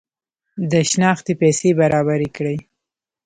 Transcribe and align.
د 0.71 0.73
شنختې 0.91 1.33
پیسې 1.41 1.69
برابري 1.79 2.29
کړي. 2.37 2.57